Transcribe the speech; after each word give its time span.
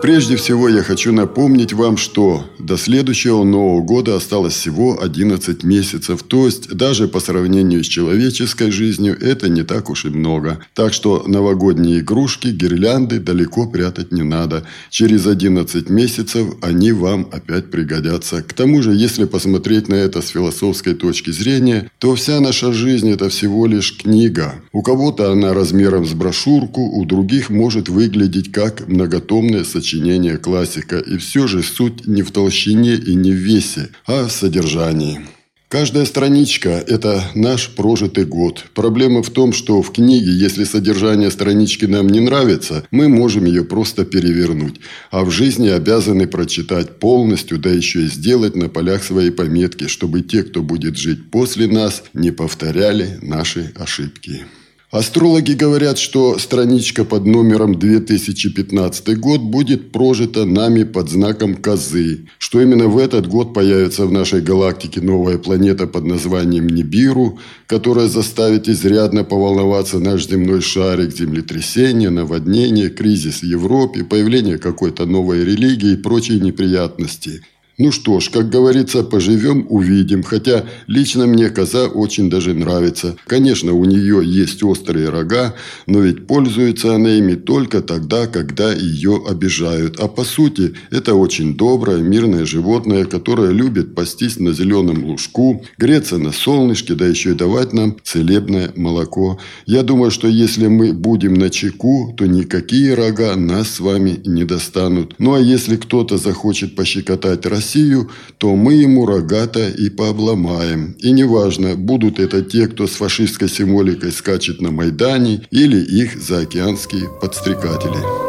Прежде 0.00 0.36
всего 0.36 0.68
я 0.68 0.82
хочу 0.84 1.12
напомнить 1.12 1.72
вам, 1.72 1.96
что 1.96 2.44
до 2.68 2.76
следующего 2.76 3.44
Нового 3.44 3.82
года 3.82 4.14
осталось 4.14 4.52
всего 4.52 5.02
11 5.02 5.64
месяцев, 5.64 6.22
то 6.22 6.44
есть 6.44 6.68
даже 6.68 7.08
по 7.08 7.18
сравнению 7.18 7.82
с 7.82 7.86
человеческой 7.86 8.70
жизнью 8.70 9.16
это 9.18 9.48
не 9.48 9.62
так 9.62 9.88
уж 9.88 10.04
и 10.04 10.10
много. 10.10 10.60
Так 10.74 10.92
что 10.92 11.24
новогодние 11.26 12.00
игрушки, 12.00 12.48
гирлянды 12.48 13.20
далеко 13.20 13.66
прятать 13.66 14.12
не 14.12 14.22
надо. 14.22 14.64
Через 14.90 15.26
11 15.26 15.88
месяцев 15.88 16.46
они 16.60 16.92
вам 16.92 17.26
опять 17.32 17.70
пригодятся. 17.70 18.42
К 18.42 18.52
тому 18.52 18.82
же, 18.82 18.92
если 18.92 19.24
посмотреть 19.24 19.88
на 19.88 19.94
это 19.94 20.20
с 20.20 20.28
философской 20.28 20.92
точки 20.92 21.30
зрения, 21.30 21.90
то 21.98 22.14
вся 22.16 22.38
наша 22.38 22.74
жизнь 22.74 23.10
это 23.10 23.30
всего 23.30 23.66
лишь 23.66 23.96
книга. 23.96 24.56
У 24.72 24.82
кого-то 24.82 25.32
она 25.32 25.54
размером 25.54 26.04
с 26.04 26.12
брошюрку, 26.12 26.82
у 26.82 27.06
других 27.06 27.48
может 27.48 27.88
выглядеть 27.88 28.52
как 28.52 28.86
многотомное 28.88 29.64
сочинение 29.64 30.36
классика, 30.36 30.98
и 30.98 31.16
все 31.16 31.46
же 31.46 31.62
суть 31.62 32.06
не 32.06 32.20
в 32.20 32.30
толщине 32.30 32.57
и 32.66 33.14
не 33.14 33.32
в 33.32 33.36
весе, 33.36 33.90
а 34.06 34.26
в 34.26 34.32
содержании. 34.32 35.20
Каждая 35.68 36.06
страничка– 36.06 36.70
это 36.86 37.22
наш 37.34 37.68
прожитый 37.68 38.24
год. 38.24 38.64
Проблема 38.72 39.22
в 39.22 39.28
том, 39.28 39.52
что 39.52 39.82
в 39.82 39.92
книге, 39.92 40.32
если 40.32 40.64
содержание 40.64 41.30
странички 41.30 41.84
нам 41.84 42.08
не 42.08 42.20
нравится, 42.20 42.86
мы 42.90 43.08
можем 43.08 43.44
ее 43.44 43.64
просто 43.64 44.06
перевернуть. 44.06 44.80
А 45.10 45.26
в 45.26 45.30
жизни 45.30 45.68
обязаны 45.68 46.26
прочитать 46.26 46.98
полностью, 46.98 47.58
да 47.58 47.68
еще 47.68 48.04
и 48.04 48.08
сделать 48.08 48.56
на 48.56 48.70
полях 48.70 49.04
свои 49.04 49.28
пометки, 49.28 49.88
чтобы 49.88 50.22
те, 50.22 50.42
кто 50.42 50.62
будет 50.62 50.96
жить 50.96 51.30
после 51.30 51.66
нас, 51.66 52.02
не 52.14 52.30
повторяли 52.30 53.18
наши 53.20 53.70
ошибки. 53.76 54.46
Астрологи 54.90 55.52
говорят, 55.52 55.98
что 55.98 56.38
страничка 56.38 57.04
под 57.04 57.26
номером 57.26 57.78
2015 57.78 59.18
год 59.18 59.42
будет 59.42 59.92
прожита 59.92 60.46
нами 60.46 60.84
под 60.84 61.10
знаком 61.10 61.56
Козы, 61.56 62.26
что 62.38 62.62
именно 62.62 62.86
в 62.86 62.96
этот 62.96 63.26
год 63.26 63.52
появится 63.52 64.06
в 64.06 64.12
нашей 64.12 64.40
галактике 64.40 65.02
новая 65.02 65.36
планета 65.36 65.86
под 65.86 66.04
названием 66.04 66.66
Нибиру, 66.66 67.38
которая 67.66 68.08
заставит 68.08 68.66
изрядно 68.66 69.24
поволноваться 69.24 69.98
наш 69.98 70.26
земной 70.26 70.62
шарик, 70.62 71.14
землетрясение, 71.14 72.08
наводнение, 72.08 72.88
кризис 72.88 73.40
в 73.40 73.44
Европе, 73.44 74.04
появление 74.04 74.56
какой-то 74.56 75.04
новой 75.04 75.44
религии 75.44 75.92
и 75.92 75.96
прочие 75.96 76.40
неприятности– 76.40 77.42
ну 77.80 77.92
что 77.92 78.18
ж, 78.18 78.30
как 78.30 78.50
говорится, 78.50 79.04
поживем, 79.04 79.64
увидим. 79.68 80.24
Хотя 80.24 80.64
лично 80.88 81.26
мне 81.26 81.48
коза 81.48 81.86
очень 81.86 82.28
даже 82.28 82.52
нравится. 82.52 83.14
Конечно, 83.24 83.72
у 83.72 83.84
нее 83.84 84.20
есть 84.24 84.64
острые 84.64 85.10
рога, 85.10 85.54
но 85.86 86.00
ведь 86.00 86.26
пользуется 86.26 86.96
она 86.96 87.10
ими 87.10 87.36
только 87.36 87.80
тогда, 87.80 88.26
когда 88.26 88.72
ее 88.72 89.22
обижают. 89.28 90.00
А 90.00 90.08
по 90.08 90.24
сути, 90.24 90.74
это 90.90 91.14
очень 91.14 91.56
доброе, 91.56 91.98
мирное 91.98 92.44
животное, 92.44 93.04
которое 93.04 93.52
любит 93.52 93.94
пастись 93.94 94.40
на 94.40 94.52
зеленом 94.52 95.04
лужку, 95.04 95.64
греться 95.78 96.18
на 96.18 96.32
солнышке, 96.32 96.94
да 96.94 97.06
еще 97.06 97.30
и 97.30 97.34
давать 97.34 97.72
нам 97.72 97.96
целебное 98.02 98.72
молоко. 98.74 99.38
Я 99.66 99.84
думаю, 99.84 100.10
что 100.10 100.26
если 100.26 100.66
мы 100.66 100.92
будем 100.92 101.34
на 101.34 101.48
чеку, 101.48 102.12
то 102.18 102.26
никакие 102.26 102.94
рога 102.94 103.36
нас 103.36 103.70
с 103.70 103.80
вами 103.80 104.20
не 104.26 104.42
достанут. 104.42 105.14
Ну 105.18 105.34
а 105.34 105.38
если 105.38 105.76
кто-то 105.76 106.18
захочет 106.18 106.74
пощекотать 106.74 107.46
Россию, 107.46 107.67
Россию, 107.68 108.10
то 108.38 108.56
мы 108.56 108.74
ему 108.74 109.04
рогато 109.04 109.68
и 109.68 109.90
пообломаем. 109.90 110.96
И 111.00 111.12
неважно, 111.12 111.74
будут 111.76 112.18
это 112.18 112.40
те, 112.40 112.66
кто 112.66 112.86
с 112.86 112.92
фашистской 112.92 113.48
символикой 113.48 114.10
скачет 114.10 114.62
на 114.62 114.70
Майдане, 114.70 115.42
или 115.50 115.76
их 115.76 116.18
заокеанские 116.18 117.08
подстрекатели. 117.20 118.27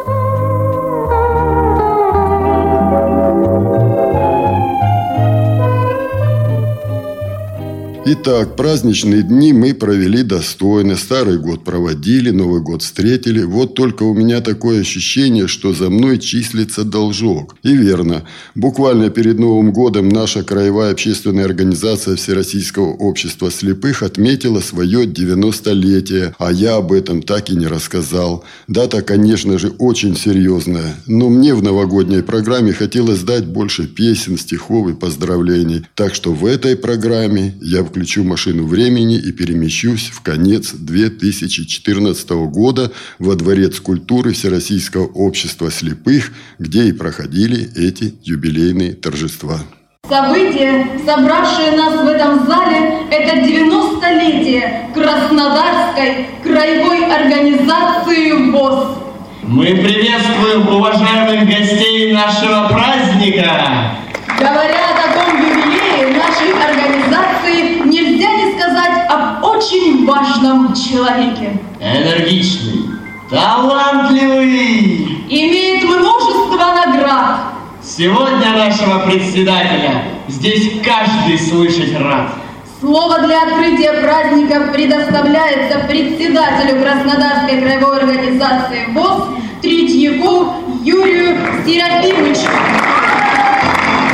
Итак, 8.12 8.56
праздничные 8.56 9.22
дни 9.22 9.54
мы 9.54 9.76
провели 9.76 10.24
достойно. 10.24 10.96
Старый 10.96 11.38
год 11.38 11.64
проводили, 11.64 12.32
Новый 12.32 12.60
год 12.60 12.82
встретили. 12.82 13.44
Вот 13.44 13.76
только 13.76 14.02
у 14.02 14.16
меня 14.16 14.42
такое 14.42 14.82
ощущение, 14.82 15.48
что 15.48 15.76
за 15.76 15.92
мной 15.92 16.18
числится 16.18 16.84
должок. 16.84 17.56
И 17.62 17.76
верно. 17.76 18.24
Буквально 18.56 19.12
перед 19.12 19.38
Новым 19.38 19.72
годом 19.72 20.10
наша 20.10 20.42
краевая 20.42 20.94
общественная 20.94 21.46
организация 21.46 22.16
Всероссийского 22.16 22.94
общества 22.96 23.52
слепых 23.52 24.02
отметила 24.02 24.60
свое 24.60 25.06
90-летие. 25.06 26.34
А 26.40 26.52
я 26.52 26.78
об 26.78 26.92
этом 26.92 27.22
так 27.22 27.52
и 27.52 27.56
не 27.56 27.68
рассказал. 27.68 28.44
Дата, 28.68 29.04
конечно 29.04 29.60
же, 29.60 29.70
очень 29.78 30.18
серьезная. 30.18 30.96
Но 31.06 31.30
мне 31.30 31.54
в 31.54 31.62
новогодней 31.62 32.24
программе 32.24 32.74
хотелось 32.74 33.22
дать 33.22 33.46
больше 33.46 33.86
песен, 33.86 34.40
стихов 34.40 34.90
и 34.90 34.94
поздравлений. 34.94 35.86
Так 35.94 36.16
что 36.16 36.34
в 36.34 36.48
этой 36.48 36.76
программе 36.76 37.54
я 37.62 37.84
включил 37.84 37.99
включу 38.00 38.24
машину 38.24 38.66
времени 38.66 39.18
и 39.18 39.34
перемещусь 39.34 40.10
в 40.14 40.22
конец 40.22 40.72
2014 40.72 42.30
года 42.48 42.94
во 43.20 43.36
Дворец 43.36 43.82
культуры 43.82 44.32
Всероссийского 44.32 45.06
общества 45.08 45.70
слепых, 45.70 46.32
где 46.60 46.84
и 46.86 46.94
проходили 46.94 47.70
эти 47.76 48.16
юбилейные 48.24 48.94
торжества. 48.94 49.60
Событие, 50.08 50.88
собравшее 51.06 51.74
нас 51.74 52.02
в 52.02 52.08
этом 52.08 52.48
зале, 52.48 53.06
это 53.12 53.40
90-летие 53.42 54.94
Краснодарской 54.94 56.28
краевой 56.42 57.06
организации 57.06 58.50
ВОЗ. 58.50 58.98
Мы 59.44 59.66
приветствуем 59.66 60.70
уважаемых 60.70 61.50
гостей 61.50 62.14
нашего 62.14 62.70
праздника. 62.70 63.98
Говоря 64.40 64.80
о 64.88 64.96
таком 64.96 65.36
юбилее 65.42 66.16
нашей 66.18 66.54
организации, 66.54 67.80
нельзя 67.86 68.32
не 68.32 68.54
сказать 68.54 69.10
об 69.10 69.44
очень 69.70 70.06
важном 70.06 70.74
человеке. 70.74 71.60
Энергичный, 71.80 72.98
талантливый. 73.30 75.26
Имеет 75.30 75.84
множество 75.84 76.58
наград. 76.58 77.42
Сегодня 77.84 78.52
нашего 78.52 79.00
председателя 79.06 80.06
здесь 80.28 80.82
каждый 80.84 81.38
слышать 81.38 81.96
рад. 82.00 82.32
Слово 82.80 83.20
для 83.20 83.44
открытия 83.44 83.94
праздника 84.02 84.72
предоставляется 84.74 85.80
председателю 85.88 86.82
Краснодарской 86.82 87.62
краевой 87.62 88.00
организации 88.00 88.88
ВОЗ 88.94 89.24
Третьяку 89.62 90.54
Юрию 90.84 91.38
Серафимовичу. 91.66 92.50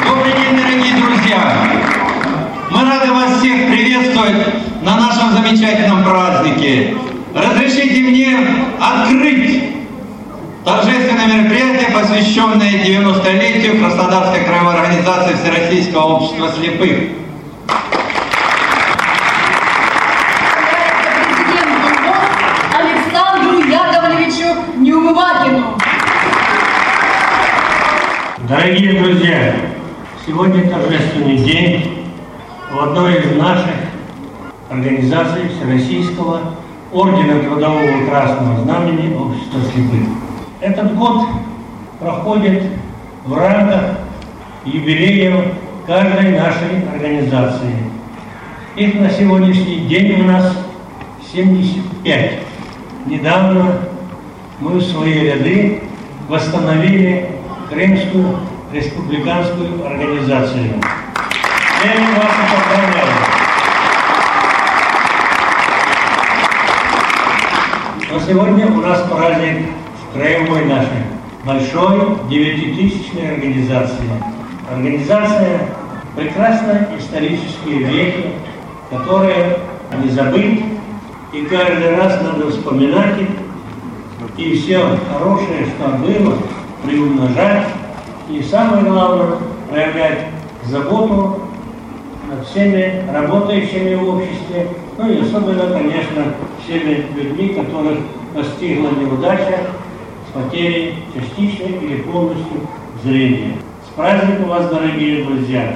Добрый 0.05 0.33
день, 0.33 0.57
дорогие 0.57 0.93
друзья! 1.01 1.71
Мы 2.71 2.89
рады 2.89 3.13
вас 3.13 3.39
всех 3.39 3.67
приветствовать 3.67 4.74
на 4.85 4.97
нашем 4.97 5.33
замечательном 5.33 6.03
празднике. 6.03 6.95
Разрешите 7.33 8.01
мне 8.01 8.37
открыть 8.79 9.63
торжественное 10.63 11.25
мероприятие, 11.25 11.89
посвященное 11.91 12.69
90-летию 12.85 13.79
Краснодарской 13.79 14.45
краевой 14.45 14.75
организации 14.75 15.33
Всероссийского 15.33 16.17
общества 16.17 16.51
слепых. 16.51 17.09
Дорогие 28.47 29.01
друзья, 29.01 29.55
сегодня 30.27 30.69
торжественный 30.69 31.37
день 31.37 32.05
в 32.71 32.79
одной 32.79 33.15
из 33.15 33.35
наших 33.35 33.74
организаций 34.69 35.49
Всероссийского 35.49 36.55
Ордена 36.91 37.39
Трудового 37.41 38.05
Красного 38.09 38.61
Знамени 38.61 39.15
Общества 39.15 39.59
слепых. 39.61 40.07
Этот 40.61 40.95
год 40.95 41.27
проходит 41.99 42.63
в 43.25 43.33
рамках 43.37 43.99
юбилея 44.65 45.53
каждой 45.85 46.31
нашей 46.31 46.87
организации. 46.93 47.75
Их 48.75 48.95
на 48.95 49.09
сегодняшний 49.09 49.87
день 49.87 50.21
у 50.21 50.23
нас 50.25 50.53
75. 51.31 52.39
Недавно 53.05 53.79
мы 54.59 54.71
в 54.79 54.81
свои 54.81 55.19
ряды 55.19 55.83
восстановили 56.27 57.29
Крымскую 57.69 58.39
республиканскую 58.71 59.85
организацию. 59.85 60.81
Я 61.83 62.17
вас 62.17 62.31
поздравляю. 62.51 63.24
Но 68.15 68.21
сегодня 68.21 68.67
у 68.67 68.79
нас 68.79 69.01
праздник 69.11 69.67
краевой 70.13 70.63
нашей 70.63 71.03
большой 71.43 72.17
девятитысячной 72.29 73.33
организации. 73.33 74.09
Организация 74.71 75.67
прекрасно 76.15 76.87
исторические 76.97 77.79
веки, 77.79 78.27
которые 78.89 79.57
не 80.01 80.09
забыть, 80.11 80.63
и 81.33 81.41
каждый 81.41 81.93
раз 81.97 82.21
надо 82.21 82.51
вспоминать 82.51 83.19
и 84.37 84.55
все 84.55 84.79
хорошее, 85.11 85.65
что 85.75 85.89
было, 85.97 86.37
приумножать, 86.85 87.67
и 88.29 88.41
самое 88.41 88.83
главное, 88.85 89.39
проявлять 89.69 90.27
заботу 90.63 91.41
над 92.29 92.47
всеми 92.47 93.03
работающими 93.11 93.95
в 93.95 94.07
обществе, 94.07 94.69
ну 94.97 95.11
и 95.11 95.19
особенно, 95.19 95.69
конечно, 95.73 96.33
всеми 96.65 97.05
людьми, 97.15 97.49
которых 97.49 97.99
постигла 98.33 98.89
неудача 98.89 99.67
с 100.27 100.33
потерей 100.33 100.95
частичной 101.13 101.77
или 101.81 102.01
полностью 102.01 102.67
зрения. 103.03 103.53
С 103.87 103.95
праздником 103.95 104.49
вас, 104.49 104.67
дорогие 104.69 105.23
друзья! 105.23 105.75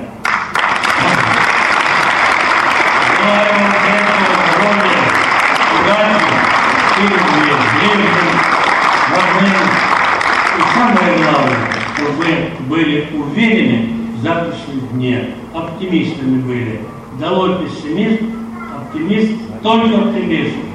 И 10.58 10.62
самое 10.74 11.18
главное, 11.18 11.58
чтобы 11.94 12.12
вы 12.12 12.50
были 12.68 13.08
уверены 13.14 13.90
в 14.16 14.24
завтрашнем 14.24 14.88
дне, 14.92 15.30
оптимистами 15.54 16.42
были. 16.42 16.82
Долой 17.20 17.60
пессимизм, 17.60 18.34
оптимист, 18.76 19.32
только 19.62 19.98
оптимист. 19.98 20.69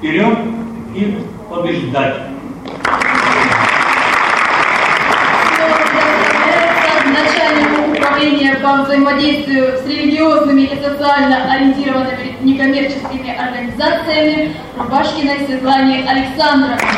Вперед 0.00 0.38
и 0.94 1.18
побеждать. 1.50 2.20
начальнику 7.04 7.92
управления 7.92 8.54
по 8.62 8.82
взаимодействию 8.82 9.76
с 9.76 9.86
религиозными 9.86 10.62
и 10.62 10.82
социально 10.82 11.52
ориентированными 11.52 12.34
некоммерческими 12.40 13.36
организациями 13.36 14.56
Рубашкиной 14.78 15.44
Светлане 15.44 16.08
Александровне. 16.08 16.88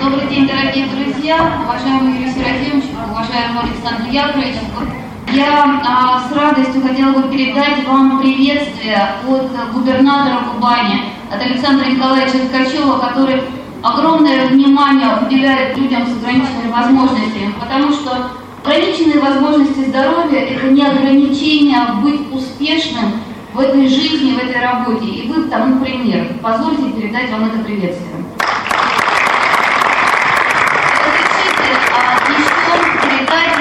Добрый 0.00 0.28
день, 0.28 0.46
дорогие 0.46 0.86
друзья, 0.86 1.60
уважаемый 1.64 2.20
Юрий 2.20 2.30
Серафимович, 2.30 2.84
уважаемый 3.10 3.62
Александр 3.64 4.08
Яковлевич. 4.10 5.09
Я 5.32 5.80
а, 5.84 6.22
с 6.28 6.36
радостью 6.36 6.82
хотела 6.82 7.12
бы 7.12 7.28
передать 7.30 7.86
вам 7.86 8.20
приветствие 8.20 8.96
от 8.96 9.72
губернатора 9.72 10.40
Кубани, 10.52 11.04
от 11.32 11.40
Александра 11.40 11.86
Николаевича 11.86 12.38
Ткачева, 12.48 12.98
который 12.98 13.42
огромное 13.80 14.48
внимание 14.48 15.08
уделяет 15.24 15.78
людям 15.78 16.04
с 16.06 16.16
ограниченными 16.16 16.72
возможностями, 16.72 17.54
потому 17.60 17.92
что 17.92 18.30
ограниченные 18.64 19.20
возможности 19.20 19.88
здоровья– 19.88 20.40
это 20.40 20.66
не 20.66 20.84
ограничение 20.84 21.80
быть 22.02 22.32
успешным 22.32 23.20
в 23.54 23.60
этой 23.60 23.86
жизни, 23.86 24.32
в 24.32 24.38
этой 24.38 24.60
работе. 24.60 25.06
И 25.06 25.28
вы 25.28 25.44
тому 25.44 25.84
пример. 25.84 26.26
Позвольте 26.42 26.90
передать 26.90 27.30
вам 27.30 27.44
это 27.46 27.58
приветствие. 27.60 28.10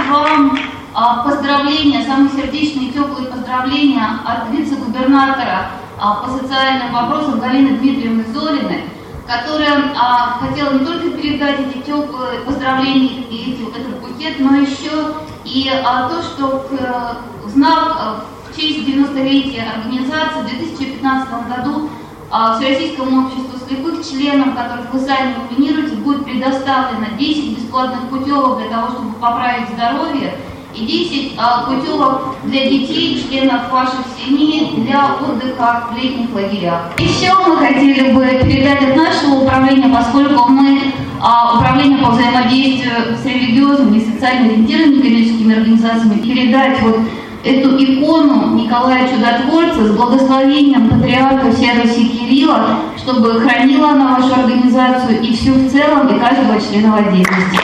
вам 0.09 0.57
а, 0.93 0.98
поздравления, 1.17 2.05
самые 2.05 2.29
сердечные, 2.29 2.91
теплые 2.91 3.27
поздравления 3.27 4.19
от 4.25 4.49
вице-губернатора 4.51 5.71
а, 5.99 6.15
по 6.15 6.29
социальным 6.29 6.93
вопросам 6.93 7.39
Галины 7.39 7.77
Дмитриевны 7.77 8.25
Зориной, 8.33 8.83
которая 9.27 9.93
а, 9.95 10.39
хотела 10.39 10.73
не 10.73 10.85
только 10.85 11.11
передать 11.11 11.59
эти 11.59 11.79
теплые 11.79 12.39
поздравления 12.45 13.21
и 13.29 13.51
эти, 13.53 13.69
этот 13.69 13.99
букет, 13.99 14.39
но 14.39 14.55
еще 14.55 15.15
и 15.45 15.69
а, 15.69 16.09
то, 16.09 16.21
что 16.21 16.65
в, 16.69 17.47
в 17.47 17.49
знак 17.49 17.97
а, 17.99 18.23
в 18.49 18.55
честь 18.55 18.87
90-летия 18.87 19.63
организации 19.75 20.41
в 20.41 20.47
2015 20.47 21.29
году 21.47 21.89
а, 22.31 22.59
Всероссийскому 22.59 23.27
обществу 23.27 23.59
слепых 23.67 24.07
членам, 24.07 24.55
которых 24.55 24.93
вы 24.93 24.99
сами 24.99 25.35
номинируете, 25.35 25.95
будет 25.95 26.25
предоставлено 26.25 27.17
10 27.17 27.57
бесплатных 27.57 28.09
путевок 28.09 28.59
для 28.59 28.69
того, 28.69 28.89
чтобы 28.89 29.13
поправить 29.13 29.69
здоровье, 29.69 30.35
и 30.75 30.85
10 30.85 31.33
а, 31.37 31.63
путевок 31.63 32.35
для 32.43 32.69
детей, 32.69 33.25
членов 33.27 33.71
ваших 33.71 34.05
семей 34.17 34.73
для 34.77 35.15
отдыха 35.15 35.87
в 35.91 35.97
летних 35.97 36.33
лагерях. 36.33 36.91
Еще 36.99 37.31
мы 37.47 37.57
хотели 37.57 38.11
бы 38.11 38.21
передать 38.43 38.81
от 38.83 38.95
нашего 38.95 39.41
управления, 39.43 39.89
поскольку 39.89 40.49
мы 40.49 40.93
а, 41.21 41.57
управление 41.57 41.97
по 41.97 42.11
взаимодействию 42.11 43.17
с 43.21 43.25
религиозными 43.25 43.97
и 43.97 44.11
социально 44.13 44.45
ориентированными 44.45 45.01
коммерческими 45.01 45.55
организациями, 45.55 46.21
передать 46.21 46.81
вот 46.81 46.99
эту 47.43 47.69
икону 47.83 48.55
Николая 48.55 49.07
Чудотворца 49.07 49.85
с 49.85 49.91
благословением 49.95 50.89
патриарха 50.89 51.51
всей 51.51 51.81
Руси 51.81 52.09
Кирилла, 52.09 52.79
чтобы 52.97 53.39
хранила 53.41 53.91
она 53.91 54.19
вашу 54.19 54.33
организацию 54.33 55.21
и 55.21 55.33
всю 55.35 55.53
в 55.53 55.71
целом, 55.71 56.07
и 56.07 56.19
каждого 56.19 56.59
члена 56.61 56.97
отдельности. 56.97 57.59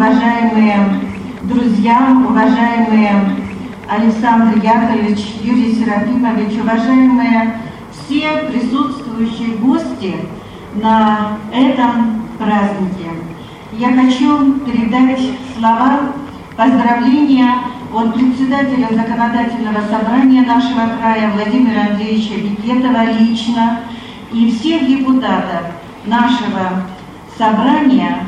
Уважаемые 0.00 0.98
друзья, 1.42 2.16
уважаемые 2.26 3.36
Александр 3.86 4.56
Яковлевич, 4.56 5.18
Юрий 5.42 5.74
Серафимович, 5.74 6.58
уважаемые 6.58 7.60
все 7.92 8.48
присутствующие 8.50 9.58
гости 9.58 10.16
на 10.76 11.36
этом 11.52 12.22
празднике. 12.38 13.10
Я 13.74 13.88
хочу 13.92 14.54
передать 14.60 15.20
слова 15.54 16.00
Поздравления 16.56 17.56
от 17.92 18.14
председателя 18.14 18.88
законодательного 18.92 19.82
собрания 19.86 20.40
нашего 20.46 20.96
края 20.98 21.30
Владимира 21.34 21.88
Андреевича 21.90 22.40
Бекетова 22.40 23.04
лично 23.18 23.80
и 24.32 24.50
всех 24.50 24.86
депутатов 24.86 25.66
нашего 26.06 26.84
собрания 27.36 28.26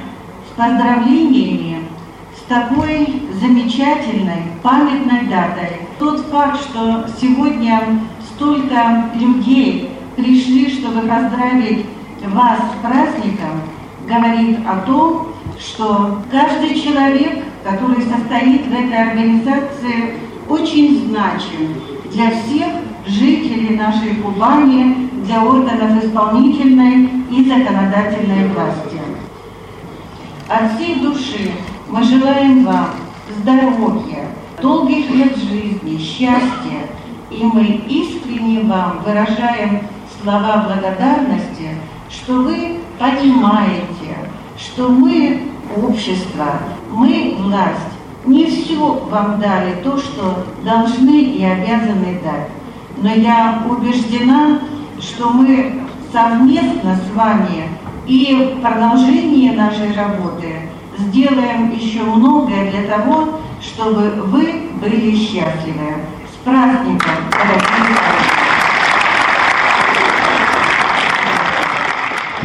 с 0.52 0.54
поздравлениями 0.54 1.71
такой 2.52 3.22
замечательной 3.40 4.42
памятной 4.62 5.22
датой. 5.22 5.80
Тот 5.98 6.20
факт, 6.26 6.60
что 6.60 7.06
сегодня 7.18 8.00
столько 8.34 9.10
людей 9.14 9.90
пришли, 10.16 10.70
чтобы 10.70 11.00
поздравить 11.00 11.86
вас 12.26 12.58
с 12.58 12.86
праздником, 12.86 13.62
говорит 14.06 14.58
о 14.68 14.80
том, 14.86 15.28
что 15.58 16.18
каждый 16.30 16.78
человек 16.78 17.44
который 17.64 18.02
состоит 18.02 18.66
в 18.66 18.72
этой 18.72 19.10
организации, 19.10 20.14
очень 20.48 21.08
значим 21.08 21.80
для 22.10 22.30
всех 22.30 22.68
жителей 23.06 23.76
нашей 23.76 24.16
Кубани, 24.16 25.08
для 25.24 25.44
органов 25.44 26.04
исполнительной 26.04 27.08
и 27.30 27.48
законодательной 27.48 28.48
власти. 28.48 29.00
От 30.48 30.72
всей 30.74 30.96
души 30.96 31.52
мы 31.92 32.02
желаем 32.02 32.64
вам 32.64 32.88
здоровья, 33.38 34.28
долгих 34.62 35.10
лет 35.10 35.36
жизни, 35.36 35.98
счастья, 35.98 36.88
и 37.30 37.44
мы 37.44 37.64
искренне 37.86 38.62
вам 38.62 39.02
выражаем 39.04 39.80
слова 40.22 40.64
благодарности, 40.68 41.76
что 42.08 42.44
вы 42.44 42.78
понимаете, 42.98 44.16
что 44.58 44.88
мы 44.88 45.42
общество, 45.76 46.60
мы, 46.90 47.36
власть, 47.38 47.92
не 48.24 48.46
все 48.46 48.94
вам 49.10 49.38
дали 49.38 49.74
то, 49.84 49.98
что 49.98 50.46
должны 50.64 51.20
и 51.20 51.44
обязаны 51.44 52.20
дать. 52.24 52.48
Но 53.02 53.12
я 53.12 53.64
убеждена, 53.68 54.60
что 54.98 55.28
мы 55.28 55.82
совместно 56.10 56.96
с 56.96 57.14
вами 57.14 57.68
и 58.06 58.54
в 58.56 58.62
продолжении 58.62 59.54
нашей 59.54 59.92
работы 59.94 60.71
сделаем 60.98 61.70
еще 61.70 62.02
многое 62.02 62.70
для 62.70 62.82
того, 62.82 63.40
чтобы 63.60 64.10
вы 64.26 64.70
были 64.80 65.14
счастливы. 65.14 65.96
С 66.30 66.44
праздником, 66.44 66.98
дорогие 67.30 68.01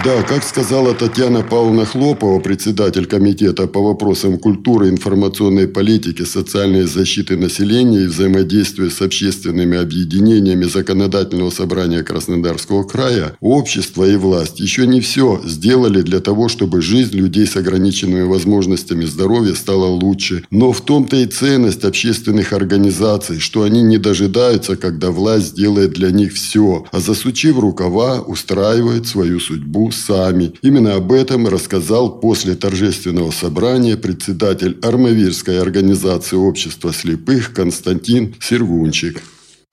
Да, 0.08 0.24
как 0.24 0.46
сказала 0.46 0.94
Татьяна 0.94 1.44
Павловна 1.44 1.86
Хлопова, 1.86 2.40
председатель 2.40 3.08
комитета 3.08 3.68
по 3.68 3.82
вопросам 3.82 4.38
культуры, 4.38 4.88
информационной 4.88 5.68
политики, 5.68 6.24
социальной 6.24 6.84
защиты 6.84 7.36
населения 7.36 8.04
и 8.04 8.08
взаимодействия 8.08 8.90
с 8.90 9.02
общественными 9.02 9.78
объединениями 9.78 10.64
Законодательного 10.64 11.50
собрания 11.50 12.04
Краснодарского 12.04 12.86
края, 12.86 13.36
общество 13.42 14.06
и 14.06 14.16
власть 14.16 14.62
еще 14.62 14.88
не 14.88 15.02
все 15.02 15.42
сделали 15.44 16.02
для 16.02 16.22
того, 16.22 16.48
чтобы 16.48 16.82
жизнь 16.82 17.18
людей 17.18 17.46
с 17.46 17.58
ограниченными 17.58 18.24
возможностями 18.24 19.04
здоровья 19.04 19.56
стала 19.56 19.88
лучше. 19.88 20.46
Но 20.52 20.72
в 20.72 20.80
том-то 20.80 21.18
и 21.18 21.26
ценность 21.26 21.84
общественных 21.84 22.54
организаций, 22.54 23.42
что 23.42 23.64
они 23.64 23.82
не 23.82 23.98
дожидаются, 23.98 24.78
когда 24.78 25.12
власть 25.12 25.48
сделает 25.48 25.92
для 25.92 26.12
них 26.12 26.32
все, 26.32 26.86
а 26.94 27.02
засучив 27.02 27.60
рукава, 27.60 28.22
устраивает 28.22 29.06
свою 29.06 29.42
судьбу 29.42 29.92
сами. 29.98 30.54
Именно 30.62 30.96
об 30.96 31.12
этом 31.12 31.48
рассказал 31.48 32.20
после 32.20 32.56
торжественного 32.56 33.32
собрания 33.32 33.98
председатель 33.98 34.77
Армавирской 34.82 35.62
организации 35.62 36.36
общества 36.36 36.94
слепых 36.94 37.54
Константин 37.54 38.36
Сергунчик. 38.39 39.22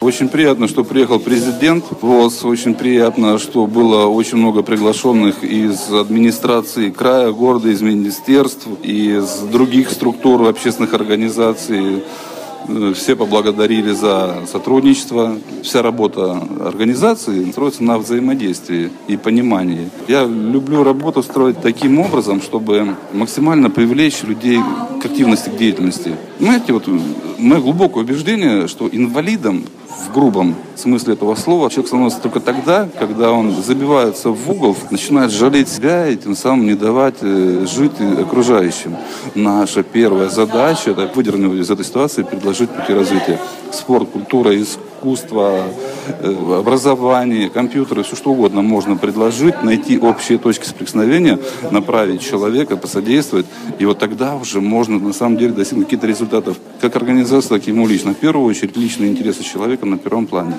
Очень 0.00 0.28
приятно, 0.28 0.69
что 0.69 0.85
приехал 0.85 1.19
президент 1.19 1.85
ВОЗ. 2.02 2.45
Очень 2.45 2.75
приятно, 2.75 3.38
что 3.38 3.66
было 3.66 4.07
очень 4.07 4.37
много 4.37 4.62
приглашенных 4.62 5.45
из 5.45 5.90
администрации 5.90 6.90
края, 6.90 7.31
города, 7.31 7.71
из 7.71 7.81
министерств, 7.81 8.66
из 8.83 9.38
других 9.50 9.90
структур 9.90 10.47
общественных 10.49 10.93
организаций. 10.95 12.02
Э, 12.68 12.92
все 12.94 13.16
поблагодарили 13.16 13.92
за 13.92 14.42
сотрудничество. 14.50 15.37
Вся 15.62 15.83
работа 15.83 16.42
организации 16.64 17.50
строится 17.50 17.83
на 17.85 17.99
взаимодействии 17.99 18.90
и 19.09 19.16
понимании. 19.16 19.90
Я 20.09 20.25
люблю 20.25 20.83
работу 20.83 21.23
строить 21.23 21.61
таким 21.61 21.99
образом, 21.99 22.40
чтобы 22.40 22.97
максимально 23.12 23.71
привлечь 23.71 24.23
людей 24.23 24.59
к 25.02 25.06
активности, 25.06 25.50
к 25.50 25.56
деятельности. 25.56 26.16
Знаете, 26.38 26.73
вот 26.73 26.88
мое 27.38 27.61
глубокое 27.61 28.04
убеждение, 28.04 28.68
что 28.68 28.88
инвалидам 28.90 29.64
в 29.97 30.13
грубом 30.13 30.55
смысле 30.77 31.15
этого 31.15 31.35
слова 31.35 31.71
человек 31.71 31.89
становится 31.89 32.21
только 32.21 32.41
тогда, 32.41 32.89
когда 32.99 33.33
он 33.33 33.63
забивается 33.63 34.31
в 34.31 34.51
угол, 34.51 34.77
начинает 34.91 35.31
жалеть 35.31 35.69
себя 35.69 36.09
и 36.09 36.17
тем 36.17 36.37
самым 36.37 36.67
не 36.67 36.75
давать 36.75 37.17
э, 37.23 37.67
жить 37.67 38.01
окружающим. 38.21 38.97
Наша 39.35 39.83
первая 39.83 40.29
задача– 40.29 40.91
это 40.93 41.11
выдернуть 41.15 41.61
из 41.61 41.71
этой 41.71 41.85
ситуации 41.85 42.21
и 42.21 42.25
предложить 42.25 42.71
пути 42.71 42.93
развития. 42.93 43.41
Спорт, 43.73 44.11
культура, 44.11 44.51
искусство, 44.61 45.63
э, 45.67 45.94
образование, 46.58 47.50
компьютеры, 47.50 48.02
все 48.02 48.16
что 48.16 48.30
угодно 48.30 48.62
можно 48.62 48.96
предложить, 48.96 49.62
найти 49.62 49.99
общие 49.99 50.38
точки 50.38 50.66
соприкосновения, 50.66 51.38
направить 51.70 52.20
человека, 52.20 52.76
посодействовать. 52.76 53.46
И 53.78 53.84
вот 53.84 53.99
тогда 53.99 54.37
уже 54.37 54.61
можно 54.61 54.99
на 54.99 55.12
самом 55.12 55.37
деле 55.37 55.52
достигнуть 55.52 55.87
каких-то 55.87 56.06
результатов. 56.06 56.58
Как 56.80 56.96
организация, 56.96 57.58
так 57.58 57.68
и 57.68 57.70
ему 57.70 57.87
лично. 57.87 58.14
В 58.14 58.18
первую 58.18 58.49
очередь 58.49 58.76
личные 58.76 59.11
интересы 59.11 59.42
человека 59.42 59.87
на 59.87 59.99
первом 59.99 60.26
плане. 60.26 60.54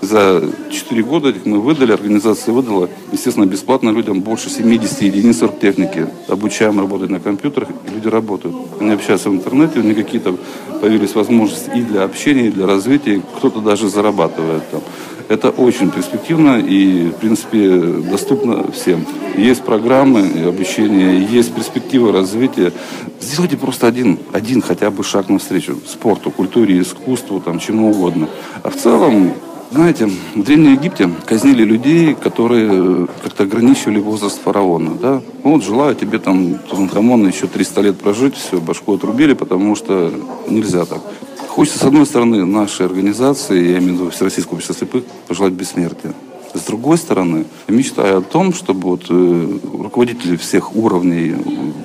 За 0.00 0.42
4 0.70 1.02
года 1.02 1.32
мы 1.46 1.60
выдали, 1.60 1.92
организация 1.92 2.52
выдала, 2.52 2.90
естественно, 3.12 3.46
бесплатно 3.46 3.88
людям 3.88 4.20
больше 4.20 4.50
70 4.50 5.02
единиц 5.02 5.42
техники. 5.60 6.08
Обучаем 6.28 6.78
работать 6.78 7.08
на 7.08 7.20
компьютерах, 7.20 7.68
люди 7.94 8.08
работают. 8.08 8.54
Они 8.80 8.90
общаются 8.90 9.30
в 9.30 9.32
интернете, 9.32 9.80
у 9.80 9.82
них 9.82 9.96
какие-то 9.96 10.36
появились 10.84 11.14
возможности 11.14 11.70
и 11.74 11.80
для 11.80 12.02
общения, 12.02 12.48
и 12.48 12.50
для 12.50 12.66
развития, 12.66 13.22
кто-то 13.38 13.60
даже 13.60 13.88
зарабатывает 13.88 14.70
там. 14.70 14.82
Это 15.30 15.48
очень 15.48 15.90
перспективно 15.90 16.58
и, 16.58 17.06
в 17.06 17.14
принципе, 17.14 17.70
доступно 18.10 18.70
всем. 18.70 19.06
Есть 19.38 19.62
программы 19.62 20.46
обучения, 20.46 21.20
есть 21.20 21.54
перспективы 21.54 22.12
развития. 22.12 22.70
Сделайте 23.18 23.56
просто 23.56 23.86
один, 23.86 24.18
один 24.34 24.60
хотя 24.60 24.90
бы 24.90 25.02
шаг 25.04 25.30
навстречу 25.30 25.78
спорту, 25.86 26.30
культуре, 26.30 26.78
искусству, 26.78 27.40
там, 27.40 27.58
чему 27.60 27.90
угодно. 27.90 28.28
А 28.62 28.68
в 28.68 28.76
целом 28.76 29.32
знаете, 29.70 30.06
в 30.34 30.42
Древнем 30.42 30.74
Египте 30.74 31.10
казнили 31.26 31.64
людей, 31.64 32.14
которые 32.14 32.68
э, 32.70 33.06
как-то 33.22 33.44
ограничивали 33.44 33.98
возраст 33.98 34.40
фараона. 34.40 34.92
Да? 35.00 35.22
Вот 35.42 35.64
желаю 35.64 35.94
тебе 35.94 36.18
там, 36.18 36.58
Тутанхамон, 36.58 37.26
еще 37.26 37.46
300 37.46 37.80
лет 37.80 37.98
прожить, 37.98 38.36
все, 38.36 38.60
башку 38.60 38.94
отрубили, 38.94 39.34
потому 39.34 39.74
что 39.74 40.12
нельзя 40.48 40.84
так. 40.84 41.00
Хочется, 41.48 41.78
с 41.78 41.82
одной 41.82 42.06
стороны, 42.06 42.44
нашей 42.44 42.86
организации, 42.86 43.72
я 43.72 43.78
имею 43.78 43.94
в 43.94 44.00
виду 44.00 44.10
Всероссийского 44.10 44.54
общества 44.54 44.74
слепых, 44.74 45.04
пожелать 45.28 45.52
бессмертия. 45.52 46.12
С 46.54 46.60
другой 46.62 46.98
стороны, 46.98 47.46
мечтаю 47.68 48.18
о 48.18 48.22
том, 48.22 48.54
чтобы 48.54 48.90
вот, 48.90 49.06
э, 49.10 49.58
руководители 49.78 50.36
всех 50.36 50.76
уровней 50.76 51.34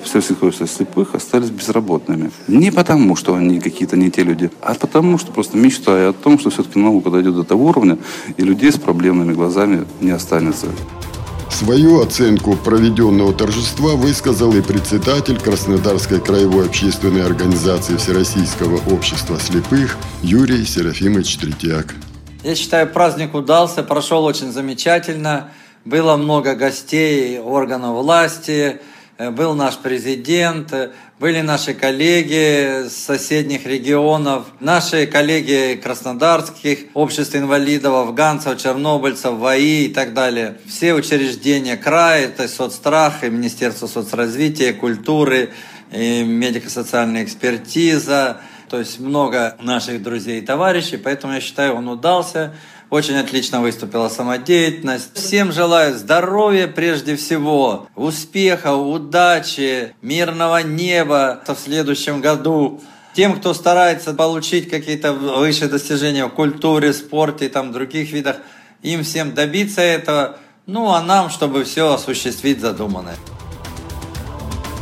всех 0.04 0.42
офисов 0.42 0.70
слепых 0.70 1.14
остались 1.14 1.50
безработными. 1.50 2.30
Не 2.48 2.70
потому, 2.70 3.16
что 3.16 3.34
они 3.34 3.60
какие-то 3.60 3.96
не 3.96 4.10
те 4.10 4.22
люди, 4.22 4.50
а 4.60 4.74
потому, 4.74 5.18
что 5.18 5.32
просто 5.32 5.56
мечтаю 5.56 6.10
о 6.10 6.12
том, 6.12 6.38
что 6.38 6.50
все-таки 6.50 6.78
наука 6.78 7.10
дойдет 7.10 7.34
до 7.34 7.44
того 7.44 7.66
уровня, 7.66 7.98
и 8.36 8.42
людей 8.42 8.72
с 8.72 8.78
проблемными 8.78 9.32
глазами 9.32 9.86
не 10.00 10.10
останется. 10.10 10.66
Свою 11.50 12.00
оценку 12.00 12.56
проведенного 12.56 13.34
торжества 13.34 13.94
высказал 13.94 14.54
и 14.54 14.62
председатель 14.62 15.38
Краснодарской 15.38 16.20
краевой 16.20 16.66
общественной 16.66 17.24
организации 17.26 17.96
Всероссийского 17.96 18.80
общества 18.90 19.38
слепых 19.38 19.96
Юрий 20.22 20.64
Серафимович 20.64 21.36
Третьяк. 21.38 21.96
Я 22.42 22.54
считаю, 22.54 22.90
праздник 22.90 23.34
удался, 23.34 23.82
прошел 23.82 24.24
очень 24.24 24.50
замечательно. 24.50 25.50
Было 25.84 26.16
много 26.16 26.54
гостей 26.54 27.38
органов 27.38 28.02
власти, 28.02 28.80
э, 29.18 29.30
был 29.30 29.52
наш 29.54 29.76
президент, 29.76 30.72
э, 30.72 30.92
были 31.18 31.42
наши 31.42 31.74
коллеги 31.74 32.88
с 32.88 32.96
соседних 32.96 33.66
регионов, 33.66 34.46
наши 34.58 35.06
коллеги 35.06 35.78
краснодарских 35.82 36.86
обществ 36.94 37.36
инвалидов, 37.36 37.92
афганцев, 37.92 38.58
чернобыльцев, 38.58 39.34
ВАИ 39.34 39.84
и 39.84 39.92
так 39.92 40.14
далее. 40.14 40.56
Все 40.66 40.94
учреждения 40.94 41.76
края, 41.76 42.24
это 42.24 42.48
соцстрах, 42.48 43.22
и 43.22 43.28
Министерство 43.28 43.86
соцразвития, 43.86 44.72
культуры, 44.72 45.50
и 45.92 46.22
медико-социальная 46.22 47.24
экспертиза, 47.24 48.40
то 48.70 48.78
есть 48.78 49.00
много 49.00 49.56
наших 49.60 50.00
друзей 50.00 50.40
и 50.40 50.46
товарищей, 50.46 50.96
поэтому 50.96 51.34
я 51.34 51.40
считаю, 51.40 51.74
он 51.74 51.88
удался. 51.88 52.54
Очень 52.88 53.16
отлично 53.16 53.60
выступила 53.60 54.08
самодеятельность. 54.08 55.10
Всем 55.14 55.52
желаю 55.52 55.96
здоровья 55.98 56.68
прежде 56.68 57.16
всего, 57.16 57.88
успеха, 57.96 58.74
удачи, 58.74 59.94
мирного 60.02 60.62
неба 60.62 61.42
в 61.46 61.54
следующем 61.56 62.20
году. 62.20 62.80
Тем, 63.12 63.38
кто 63.38 63.54
старается 63.54 64.14
получить 64.14 64.70
какие-то 64.70 65.12
высшие 65.12 65.68
достижения 65.68 66.26
в 66.26 66.30
культуре, 66.30 66.92
спорте 66.92 67.46
и 67.46 67.48
там 67.48 67.72
других 67.72 68.12
видах, 68.12 68.36
им 68.82 69.02
всем 69.02 69.34
добиться 69.34 69.80
этого. 69.80 70.36
Ну 70.66 70.92
а 70.92 71.02
нам, 71.02 71.28
чтобы 71.30 71.64
все 71.64 71.92
осуществить 71.92 72.60
задуманное. 72.60 73.16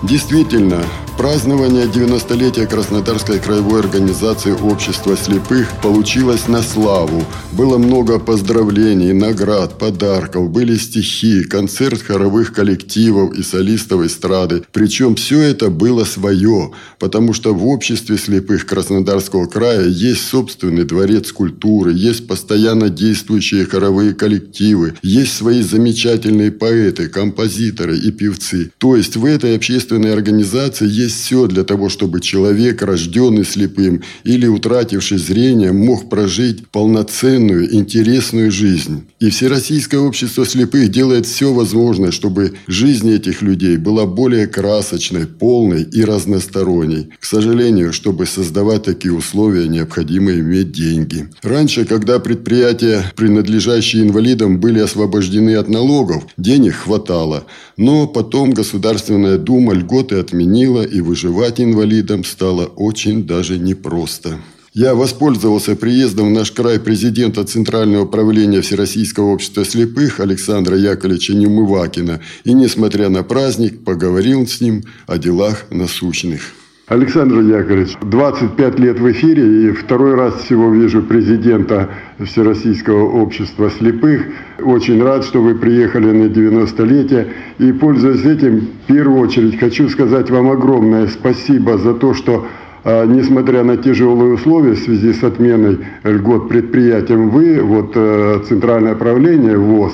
Действительно, 0.03 0.83
празднование 1.19 1.87
90-летия 1.87 2.69
Краснодарской 2.69 3.41
краевой 3.41 3.81
организации 3.81 4.53
общества 4.53 5.17
слепых 5.17 5.69
получилось 5.83 6.47
на 6.47 6.63
славу. 6.63 7.25
Было 7.53 7.77
много 7.77 8.21
поздравлений, 8.21 9.13
наград, 9.13 9.79
подарков, 9.79 10.49
были 10.51 10.77
стихи, 10.77 11.43
концерт 11.43 12.03
хоровых 12.03 12.53
коллективов 12.53 13.37
и 13.37 13.43
солистов 13.43 14.07
эстрады. 14.07 14.63
Причем 14.73 15.17
все 15.17 15.41
это 15.41 15.71
было 15.71 16.05
свое, 16.05 16.71
потому 17.01 17.33
что 17.33 17.53
в 17.53 17.67
обществе 17.67 18.17
слепых 18.17 18.65
Краснодарского 18.65 19.47
края 19.47 19.89
есть 19.89 20.25
собственный 20.25 20.85
дворец 20.85 21.33
культуры, 21.33 21.95
есть 21.95 22.29
постоянно 22.29 22.91
действующие 22.91 23.67
хоровые 23.67 24.15
коллективы, 24.15 24.95
есть 25.03 25.37
свои 25.37 25.63
замечательные 25.63 26.53
поэты, 26.53 27.09
композиторы 27.09 27.99
и 27.99 28.13
певцы. 28.13 28.71
То 28.79 28.95
есть 28.95 29.17
в 29.17 29.25
этой 29.25 29.57
общественной 29.57 30.13
организации 30.13 30.87
есть 30.87 31.08
есть 31.09 31.25
все 31.25 31.47
для 31.47 31.65
того, 31.65 31.89
чтобы 31.89 32.21
человек, 32.21 32.83
рожденный 32.83 33.45
слепым 33.45 34.03
или 34.25 34.47
утративший 34.47 35.19
зрение, 35.19 35.73
мог 35.73 36.11
прожить 36.11 36.69
полноценную, 36.69 37.75
интересную 37.75 38.51
жизнь. 38.51 39.07
И 39.21 39.31
Всероссийское 39.31 40.01
общество 40.01 40.45
слепых 40.45 40.91
делает 40.91 41.27
все 41.27 41.53
возможное, 41.53 42.13
чтобы 42.13 42.53
жизнь 42.67 43.11
этих 43.11 43.43
людей 43.43 43.77
была 43.79 44.07
более 44.07 44.47
красочной, 44.47 45.27
полной 45.27 45.83
и 45.83 46.05
разносторонней. 46.05 47.09
К 47.19 47.25
сожалению, 47.25 47.93
чтобы 47.93 48.27
создавать 48.27 48.85
такие 48.85 49.15
условия, 49.15 49.67
необходимо 49.67 50.33
иметь 50.33 50.73
деньги. 50.73 51.29
Раньше, 51.43 51.85
когда 51.85 52.19
предприятия, 52.19 53.13
принадлежащие 53.17 54.03
инвалидам, 54.03 54.61
были 54.61 54.81
освобождены 54.81 55.57
от 55.57 55.69
налогов, 55.69 56.25
денег 56.37 56.75
хватало. 56.75 57.45
Но 57.77 58.07
потом 58.07 58.51
Государственная 58.51 59.39
Дума 59.39 59.73
льготы 59.73 60.17
отменила 60.17 60.83
и 60.83 60.98
выживать 61.01 61.61
инвалидам 61.61 62.25
стало 62.25 62.67
очень 62.67 63.27
даже 63.27 63.59
непросто. 63.59 64.39
Я 64.75 64.95
воспользовался 64.95 65.75
приездом 65.75 66.29
в 66.29 66.33
наш 66.33 66.53
край 66.53 66.79
президента 66.79 67.45
Центрального 67.45 68.05
управления 68.05 68.61
Всероссийского 68.61 69.33
общества 69.33 69.65
слепых 69.65 70.21
Александра 70.21 70.77
Яковлевича 70.77 71.35
Немывакина 71.35 72.21
и, 72.45 72.53
несмотря 72.53 73.09
на 73.09 73.23
праздник, 73.23 73.83
поговорил 73.85 74.47
с 74.47 74.61
ним 74.61 74.85
о 75.07 75.19
делах 75.19 75.67
насущных. 75.71 76.53
Александр 76.89 77.41
Яковлевич, 77.41 77.99
25 78.01 78.79
лет 78.79 78.99
в 78.99 79.13
эфире 79.13 79.43
и 79.65 79.73
второй 79.73 80.15
раз 80.15 80.37
всего 80.37 80.71
вижу 80.71 81.03
президента 81.03 81.91
Всероссийского 82.19 83.05
общества 83.11 83.69
слепых. 83.69 84.25
Очень 84.63 85.03
рад, 85.03 85.23
что 85.23 85.43
вы 85.43 85.55
приехали 85.55 86.11
на 86.13 86.31
90-летие. 86.31 87.27
И, 87.59 87.73
пользуясь 87.73 88.25
этим, 88.25 88.61
в 88.61 88.87
первую 88.87 89.21
очередь 89.21 89.61
хочу 89.61 89.91
сказать 89.91 90.31
вам 90.31 90.51
огромное 90.51 91.09
спасибо 91.09 91.77
за 91.77 91.93
то, 91.93 92.15
что 92.15 92.47
а, 92.85 93.05
несмотря 93.05 93.65
на 93.65 93.77
тяжелые 93.77 94.33
условия 94.33 94.73
в 94.73 94.79
связи 94.79 95.13
с 95.13 95.23
отменой 95.23 95.81
льгот 96.05 96.49
предприятиям, 96.49 97.29
вы, 97.29 97.61
вот 97.61 97.93
э, 97.97 98.41
Центральное 98.49 98.95
правление 98.95 99.59
ВОЗ, 99.59 99.93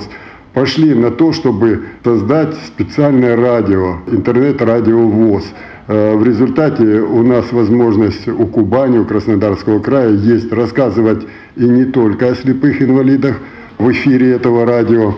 пошли 0.53 0.93
на 0.93 1.11
то, 1.11 1.33
чтобы 1.33 1.81
создать 2.05 2.55
специальное 2.65 3.35
радио, 3.35 3.97
интернет-радио 4.07 4.97
ВОЗ. 4.97 5.43
Э, 5.87 6.15
в 6.15 6.23
результате 6.23 6.83
у 6.83 7.21
нас 7.23 7.51
возможность 7.51 8.27
у 8.27 8.47
Кубани, 8.47 8.97
у 8.97 9.05
Краснодарского 9.05 9.79
края 9.79 10.09
есть 10.09 10.51
рассказывать 10.51 11.25
и 11.55 11.63
не 11.63 11.85
только 11.85 12.29
о 12.29 12.35
слепых 12.35 12.81
инвалидах 12.81 13.37
в 13.77 13.91
эфире 13.91 14.31
этого 14.31 14.65
радио. 14.65 15.13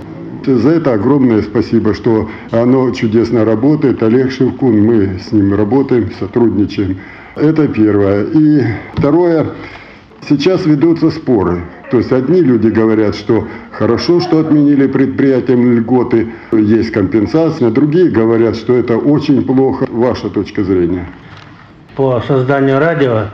За 0.46 0.70
это 0.70 0.94
огромное 0.94 1.42
спасибо, 1.42 1.94
что 1.94 2.30
оно 2.52 2.92
чудесно 2.92 3.44
работает. 3.44 4.04
Олег 4.04 4.32
Шевкун, 4.32 4.82
мы 4.82 5.20
с 5.20 5.32
ним 5.32 5.54
работаем, 5.54 6.10
сотрудничаем. 6.20 6.98
Это 7.36 7.68
первое. 7.68 8.26
И 8.26 8.64
второе, 8.96 9.48
сейчас 10.30 10.66
ведутся 10.66 11.10
споры. 11.12 11.64
То 11.92 11.98
есть 11.98 12.12
одни 12.12 12.42
люди 12.42 12.68
говорят, 12.68 13.16
что 13.16 13.48
хорошо, 13.72 14.20
что 14.20 14.40
отменили 14.40 14.88
предприятиям 14.88 15.78
льготы, 15.78 16.28
есть 16.52 16.92
компенсация, 16.92 17.70
другие 17.70 18.10
говорят, 18.10 18.56
что 18.56 18.76
это 18.76 18.98
очень 18.98 19.44
плохо. 19.44 19.88
Ваша 19.90 20.30
точка 20.30 20.64
зрения? 20.64 21.06
По 21.96 22.22
созданию 22.28 22.80
радио 22.80 23.26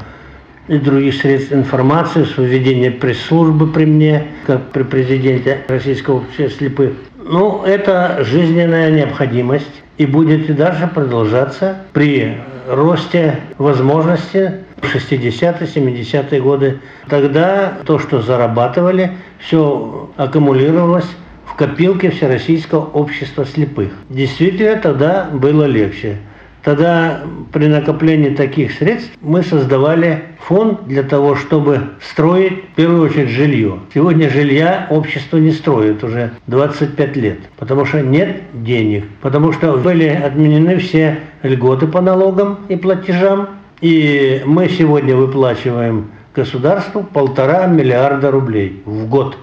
и 0.67 0.77
других 0.77 1.15
средств 1.15 1.51
информации, 1.51 2.23
с 2.23 2.37
введением 2.37 2.99
пресс-службы 2.99 3.67
при 3.67 3.85
мне, 3.85 4.27
как 4.45 4.71
при 4.71 4.83
президенте 4.83 5.59
Российского 5.67 6.17
общества 6.17 6.49
слепых. 6.49 6.91
Ну, 7.25 7.63
это 7.65 8.23
жизненная 8.23 8.91
необходимость 8.91 9.81
и 9.97 10.05
будет 10.05 10.49
и 10.49 10.53
дальше 10.53 10.89
продолжаться 10.93 11.77
при 11.93 12.37
росте 12.69 13.39
возможности 13.57 14.53
60-е, 14.85 15.67
70-е 15.67 16.41
годы. 16.41 16.79
Тогда 17.07 17.79
то, 17.85 17.99
что 17.99 18.21
зарабатывали, 18.21 19.11
все 19.39 20.09
аккумулировалось 20.17 21.09
в 21.45 21.55
копилке 21.55 22.09
Всероссийского 22.09 22.85
общества 22.85 23.45
слепых. 23.45 23.91
Действительно, 24.09 24.77
тогда 24.77 25.29
было 25.31 25.65
легче. 25.65 26.17
Тогда 26.63 27.21
при 27.51 27.67
накоплении 27.67 28.29
таких 28.29 28.71
средств 28.71 29.11
мы 29.19 29.43
создавали 29.43 30.23
фонд 30.39 30.87
для 30.87 31.03
того, 31.03 31.35
чтобы 31.35 31.89
строить, 32.01 32.63
в 32.71 32.75
первую 32.75 33.01
очередь, 33.03 33.29
жилье. 33.29 33.79
Сегодня 33.93 34.29
жилья 34.29 34.87
общество 34.89 35.37
не 35.37 35.51
строит 35.51 36.01
уже 36.05 36.31
25 36.47 37.17
лет, 37.17 37.39
потому 37.57 37.85
что 37.85 37.99
нет 38.01 38.43
денег, 38.53 39.03
потому 39.21 39.51
что 39.51 39.73
были 39.73 40.07
отменены 40.07 40.77
все 40.77 41.19
льготы 41.43 41.85
по 41.87 41.99
налогам 41.99 42.59
и 42.69 42.77
платежам, 42.77 43.49
и 43.81 44.41
мы 44.45 44.69
сегодня 44.69 45.15
выплачиваем 45.15 46.11
государству 46.33 47.03
полтора 47.03 47.67
миллиарда 47.67 48.31
рублей 48.31 48.81
в 48.85 49.07
год 49.07 49.37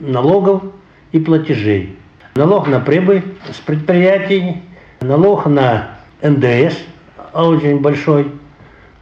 налогов 0.00 0.62
и 1.12 1.18
платежей. 1.18 1.96
Налог 2.34 2.68
на 2.68 2.80
прибыль 2.80 3.22
с 3.50 3.56
предприятий, 3.56 4.62
налог 5.00 5.46
на 5.46 5.98
НДС, 6.22 6.76
а 7.32 7.48
очень 7.48 7.80
большой 7.80 8.30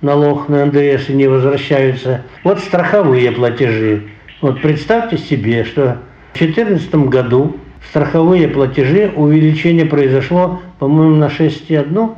налог 0.00 0.48
на 0.48 0.66
НДС 0.66 1.08
и 1.08 1.14
не 1.14 1.26
возвращаются. 1.26 2.22
Вот 2.44 2.58
страховые 2.60 3.32
платежи. 3.32 4.08
Вот 4.40 4.60
представьте 4.60 5.18
себе, 5.18 5.64
что 5.64 5.98
в 6.32 6.38
2014 6.38 6.94
году 7.08 7.56
страховые 7.88 8.48
платежи 8.48 9.12
увеличение 9.14 9.86
произошло, 9.86 10.60
по-моему, 10.78 11.16
на 11.16 11.26
6,1%. 11.26 12.14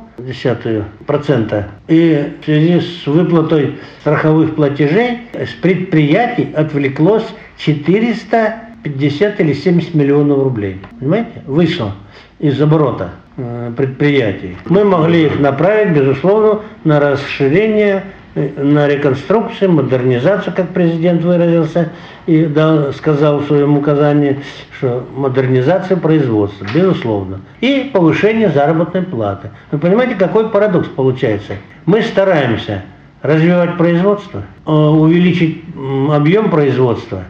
И 1.87 2.33
в 2.41 2.45
связи 2.45 2.81
с 2.81 3.05
выплатой 3.05 3.75
страховых 4.01 4.55
платежей 4.55 5.19
с 5.33 5.53
предприятий 5.61 6.49
отвлеклось 6.55 7.25
450 7.57 9.39
или 9.39 9.53
70 9.53 9.93
миллионов 9.93 10.43
рублей. 10.43 10.81
Понимаете? 10.99 11.43
Вышло 11.45 11.93
из 12.39 12.59
оборота. 12.61 13.11
Э, 13.39 13.71
предприятий. 13.77 14.57
Мы 14.67 14.83
могли 14.83 15.27
их 15.27 15.39
направить, 15.39 15.95
безусловно, 15.95 16.61
на 16.83 16.99
расширение, 16.99 18.03
на 18.37 18.87
реконструкцию, 18.87 19.71
модернизацию, 19.71 20.53
как 20.55 20.69
президент 20.69 21.23
выразился, 21.23 21.89
и 22.25 22.45
дал, 22.45 22.93
сказал 22.93 23.39
в 23.39 23.47
своем 23.47 23.77
указании, 23.77 24.39
что 24.77 25.07
модернизация 25.15 25.97
производства, 25.97 26.65
безусловно, 26.73 27.41
и 27.61 27.89
повышение 27.91 28.49
заработной 28.49 29.01
платы. 29.01 29.49
Вы 29.71 29.79
понимаете, 29.79 30.15
какой 30.15 30.49
парадокс 30.49 30.87
получается? 30.89 31.53
Мы 31.85 32.01
стараемся 32.01 32.83
развивать 33.21 33.77
производство, 33.77 34.43
э, 34.65 34.71
увеличить 34.71 35.63
объем 36.11 36.49
производства. 36.51 37.23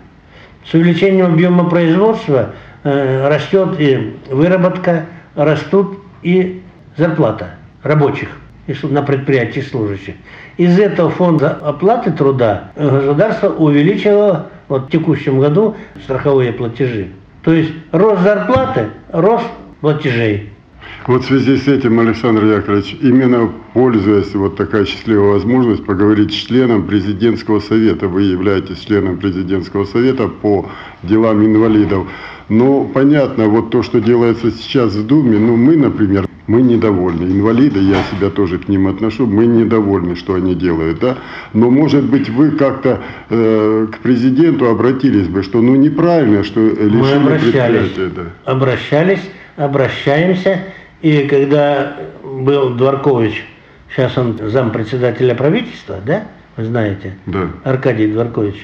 С 0.69 0.73
увеличением 0.73 1.27
объема 1.27 1.69
производства 1.69 2.49
растет 2.83 3.79
и 3.79 4.17
выработка, 4.29 5.05
растут 5.35 5.99
и 6.23 6.61
зарплата 6.97 7.51
рабочих 7.83 8.29
на 8.83 9.01
предприятии 9.01 9.61
служащих. 9.61 10.15
Из 10.57 10.77
этого 10.79 11.09
фонда 11.09 11.51
оплаты 11.51 12.11
труда 12.11 12.71
государство 12.75 13.49
увеличило 13.49 14.49
вот 14.67 14.87
в 14.87 14.89
текущем 14.89 15.39
году 15.39 15.75
страховые 16.03 16.51
платежи. 16.51 17.09
То 17.43 17.53
есть 17.53 17.71
рост 17.91 18.21
зарплаты, 18.21 18.87
рост 19.11 19.45
платежей. 19.81 20.49
Вот 21.05 21.23
в 21.23 21.27
связи 21.27 21.57
с 21.57 21.67
этим, 21.67 21.99
Александр 21.99 22.43
Яковлевич, 22.43 22.97
именно 23.01 23.49
пользуясь 23.73 24.33
вот 24.35 24.57
такая 24.57 24.85
счастливая 24.85 25.33
возможность 25.33 25.85
поговорить 25.85 26.31
с 26.31 26.35
членом 26.35 26.85
президентского 26.85 27.61
совета, 27.61 28.07
вы 28.07 28.23
являетесь 28.23 28.79
членом 28.79 29.17
президентского 29.17 29.85
совета 29.85 30.27
по 30.27 30.69
делам 31.03 31.45
инвалидов. 31.45 32.07
Но 32.49 32.85
понятно, 32.85 33.47
вот 33.47 33.71
то, 33.71 33.83
что 33.83 33.99
делается 33.99 34.51
сейчас 34.51 34.93
в 34.93 35.05
Думе, 35.05 35.37
ну 35.37 35.57
мы, 35.57 35.75
например, 35.75 36.27
мы 36.47 36.61
недовольны. 36.61 37.23
Инвалиды, 37.23 37.79
я 37.79 38.01
себя 38.03 38.29
тоже 38.29 38.57
к 38.57 38.69
ним 38.69 38.87
отношу, 38.87 39.27
мы 39.27 39.45
недовольны, 39.45 40.15
что 40.15 40.35
они 40.35 40.55
делают, 40.55 40.99
да. 40.99 41.17
Но, 41.53 41.69
может 41.69 42.05
быть, 42.05 42.29
вы 42.29 42.51
как-то 42.51 43.01
э, 43.29 43.87
к 43.91 43.99
президенту 43.99 44.69
обратились 44.69 45.27
бы, 45.27 45.43
что 45.43 45.61
ну 45.61 45.75
неправильно, 45.75 46.43
что 46.45 46.61
лишили 46.61 46.95
мы 46.95 47.11
обращались, 47.11 47.91
да. 47.95 48.23
Обращались, 48.45 49.29
обращаемся. 49.57 50.61
И 51.01 51.27
когда 51.27 51.97
был 52.23 52.71
Дворкович, 52.71 53.45
сейчас 53.93 54.17
он 54.17 54.39
зампредседателя 54.41 55.35
правительства, 55.35 55.97
да, 56.05 56.27
вы 56.55 56.63
знаете, 56.63 57.17
да. 57.25 57.49
Аркадий 57.65 58.07
Дворкович, 58.07 58.55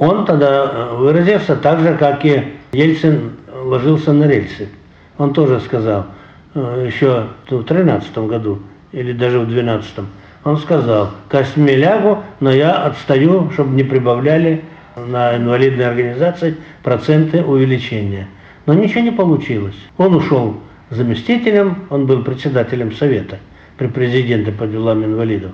он 0.00 0.24
тогда 0.24 0.88
выразился 0.94 1.56
так 1.56 1.80
же, 1.80 1.94
как 1.94 2.24
и 2.24 2.54
Ельцин 2.72 3.32
ложился 3.52 4.14
на 4.14 4.24
рельсы. 4.24 4.70
Он 5.18 5.34
тоже 5.34 5.60
сказал, 5.60 6.06
э, 6.54 6.84
еще 6.86 7.26
в 7.50 7.62
13 7.62 8.26
году 8.26 8.60
или 8.92 9.12
даже 9.12 9.38
в 9.40 9.46
12 9.46 10.06
он 10.42 10.56
сказал, 10.56 11.10
косьми 11.28 11.76
лягу, 11.76 12.22
но 12.40 12.50
я 12.50 12.76
отстаю, 12.84 13.50
чтобы 13.50 13.74
не 13.76 13.84
прибавляли 13.84 14.62
на 14.96 15.36
инвалидные 15.36 15.88
организации 15.88 16.56
проценты 16.82 17.44
увеличения. 17.44 18.26
Но 18.64 18.72
ничего 18.72 19.02
не 19.02 19.10
получилось. 19.12 19.76
Он 19.98 20.14
ушел 20.14 20.56
заместителем, 20.88 21.76
он 21.90 22.06
был 22.06 22.24
председателем 22.24 22.92
совета 22.92 23.38
при 23.76 23.88
президенте 23.88 24.50
по 24.50 24.66
делам 24.66 25.04
инвалидов. 25.04 25.50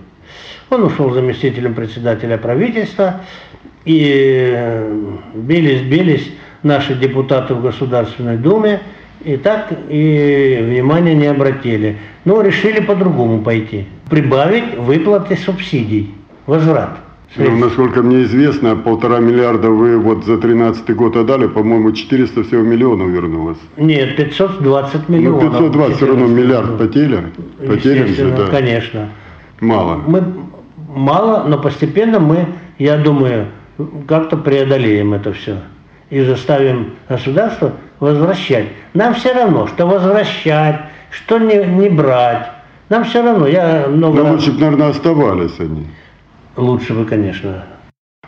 Он 0.71 0.85
ушел 0.85 1.11
заместителем 1.11 1.75
председателя 1.75 2.39
правительства, 2.39 3.21
и 3.85 4.83
бились, 5.35 5.83
бились 5.83 6.33
наши 6.63 6.95
депутаты 6.95 7.55
в 7.55 7.63
Государственной 7.63 8.37
Думе, 8.37 8.81
и 9.25 9.37
так 9.37 9.73
и 9.89 10.59
внимания 10.63 11.15
не 11.15 11.27
обратили. 11.27 11.99
Но 12.25 12.43
решили 12.43 12.81
по-другому 12.81 13.43
пойти. 13.43 13.87
Прибавить 14.11 14.77
выплаты 14.77 15.37
субсидий, 15.37 16.15
возврат. 16.47 16.99
Ну, 17.37 17.57
насколько 17.59 18.03
мне 18.03 18.23
известно, 18.23 18.77
полтора 18.77 19.19
миллиарда 19.19 19.69
вы 19.69 19.99
вот 19.99 20.25
за 20.25 20.39
13 20.39 20.95
год 20.95 21.17
отдали, 21.17 21.47
по-моему, 21.47 21.93
400 21.93 22.45
всего 22.45 22.63
миллионов 22.63 23.09
вернулось. 23.09 23.59
Нет, 23.77 24.17
520 24.17 25.09
миллионов. 25.09 25.43
Ну, 25.43 25.51
520 25.51 25.97
все 25.97 26.07
равно 26.07 26.27
миллиард 26.27 26.79
потерян. 26.79 27.33
Потерян 27.59 28.09
же, 28.09 28.31
да. 28.31 28.47
конечно. 28.47 29.11
Мало. 29.61 29.97
Мы, 30.07 30.23
мало, 30.89 31.45
но 31.45 31.59
постепенно 31.59 32.19
мы 32.19 32.47
я 32.79 32.99
думаю, 32.99 33.47
как-то 34.07 34.37
преодолеем 34.37 35.15
это 35.15 35.33
все 35.33 35.59
и 36.11 36.23
заставим 36.23 36.95
государство 37.09 37.73
возвращать. 38.01 38.67
Нам 38.95 39.15
все 39.15 39.33
равно, 39.33 39.67
что 39.67 39.87
возвращать, 39.87 40.81
что 41.11 41.39
не, 41.39 41.65
не 41.65 41.89
брать. 41.89 42.49
Нам 42.89 43.05
все 43.05 43.23
равно. 43.23 43.47
Я 43.47 43.87
много 43.89 44.23
Но 44.23 44.33
лучше 44.33 44.53
бы, 44.53 44.61
наверное, 44.61 44.91
оставались 44.91 45.59
они. 45.59 45.87
Лучше 46.57 46.95
бы, 46.95 47.05
конечно. 47.05 47.65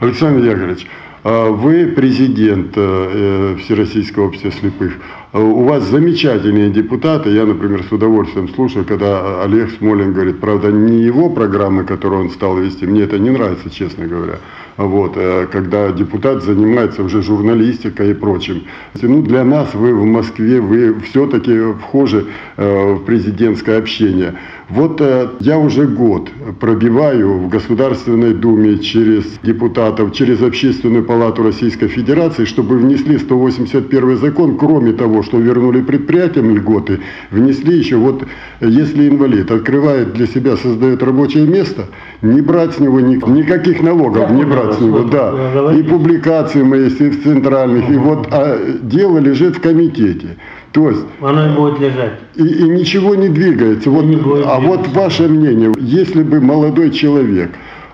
Александр 0.01 0.45
Яковлевич, 0.45 0.87
вы 1.29 1.87
президент 1.89 2.73
э, 2.77 3.57
Всероссийского 3.61 4.29
общества 4.29 4.51
слепых. 4.51 4.95
А 5.33 5.41
у 5.41 5.65
вас 5.65 5.85
замечательные 5.85 6.71
депутаты. 6.71 7.31
Я, 7.31 7.45
например, 7.45 7.85
с 7.85 7.93
удовольствием 7.93 8.49
слушаю, 8.55 8.87
когда 8.87 9.43
Олег 9.43 9.71
Смолин 9.79 10.15
говорит, 10.15 10.41
правда, 10.41 10.73
не 10.73 11.03
его 11.03 11.29
программы, 11.29 11.85
которые 11.85 12.23
он 12.23 12.31
стал 12.31 12.57
вести, 12.57 12.87
мне 12.87 13.03
это 13.03 13.19
не 13.19 13.29
нравится, 13.29 13.69
честно 13.69 14.07
говоря. 14.07 14.39
Вот, 14.79 15.15
э, 15.17 15.47
когда 15.53 15.93
депутат 15.93 16.43
занимается 16.43 17.03
уже 17.03 17.21
журналистикой 17.21 18.13
и 18.13 18.15
прочим. 18.15 18.63
Ну, 19.03 19.21
для 19.23 19.45
нас 19.45 19.75
вы 19.75 19.93
в 19.93 20.05
Москве, 20.05 20.61
вы 20.61 20.99
все-таки 21.01 21.73
вхожи 21.81 22.25
э, 22.57 22.93
в 22.95 23.05
президентское 23.05 23.79
общение. 23.79 24.35
Вот 24.69 25.01
э, 25.01 25.29
я 25.41 25.59
уже 25.59 25.87
год 25.87 26.29
пробиваю 26.61 27.39
в 27.39 27.49
Государственной 27.49 28.35
Думе 28.35 28.79
через 28.79 29.25
депутатов, 29.43 30.13
через 30.13 30.43
Общественную 30.43 31.05
палату 31.05 31.43
Российской 31.43 31.89
Федерации, 31.89 32.45
чтобы 32.45 32.77
внесли 32.77 33.17
181 33.17 34.19
закон, 34.19 34.59
кроме 34.59 34.93
того, 34.93 35.23
что 35.23 35.39
вернули 35.39 35.81
предприятиям 35.81 36.55
льготы, 36.55 37.01
внесли 37.31 37.79
еще, 37.79 37.97
вот 37.97 38.25
если 38.61 39.09
инвалид 39.09 39.51
открывает 39.51 40.13
для 40.13 40.27
себя, 40.27 40.59
создает 40.59 41.03
рабочее 41.03 41.47
место, 41.47 41.87
не 42.21 42.43
брать 42.43 42.75
с 42.75 42.79
него 42.79 43.01
ни, 43.01 43.15
никаких 43.31 43.83
налогов, 43.83 44.31
не 44.31 44.45
брать 44.45 44.75
с 44.75 44.81
него, 44.81 45.05
да. 45.05 45.73
И 45.75 45.83
публикации 45.83 46.63
мои 46.63 46.89
в 46.89 47.23
центральных, 47.23 47.89
и 47.89 47.97
вот 47.97 48.29
а 48.31 48.59
дело 48.83 49.17
лежит 49.17 49.57
в 49.57 49.61
комитете. 49.63 50.37
То 50.73 50.91
есть 50.91 51.05
оно 51.21 51.47
и 51.47 51.57
будет 51.57 51.81
лежать. 51.81 52.13
И, 52.35 52.47
и 52.47 52.63
ничего 52.69 53.15
не 53.15 53.29
двигается. 53.29 53.91
Вот, 53.91 54.05
не 54.05 54.17
будет 54.17 54.45
а 54.47 54.61
вот 54.61 54.87
ваше 54.89 55.29
мнение, 55.29 55.73
если 55.79 56.23
бы 56.23 56.41
молодой 56.41 56.91
человек 56.91 57.51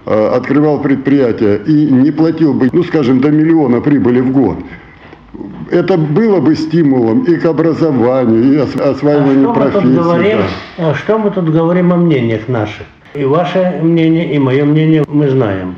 э, 0.07 0.27
открывал 0.29 0.81
предприятие 0.81 1.59
и 1.67 1.87
не 1.87 2.11
платил 2.11 2.53
бы, 2.53 2.69
ну 2.73 2.83
скажем, 2.83 3.21
до 3.21 3.31
миллиона 3.31 3.81
прибыли 3.81 4.21
в 4.21 4.33
год, 4.33 4.59
это 5.71 5.97
было 5.97 6.41
бы 6.41 6.55
стимулом 6.55 7.25
и 7.25 7.37
к 7.37 7.45
образованию, 7.45 8.55
и 8.55 8.57
осваиванию 8.59 9.51
а 9.51 9.55
профессии. 9.55 9.87
Мы 9.87 9.95
тут 9.95 10.05
говорим, 10.05 10.39
да. 10.79 10.95
Что 10.95 11.19
мы 11.19 11.31
тут 11.31 11.49
говорим 11.51 11.93
о 11.93 11.97
мнениях 11.97 12.49
наших? 12.49 12.87
И 13.15 13.25
ваше 13.25 13.79
мнение, 13.83 14.35
и 14.35 14.39
мое 14.39 14.65
мнение 14.65 15.05
мы 15.09 15.29
знаем. 15.31 15.77